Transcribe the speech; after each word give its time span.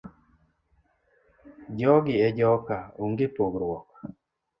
Jogi 1.79 2.15
e 2.27 2.29
joka 2.39 2.77
onge 3.03 3.27
pogruok. 3.35 3.87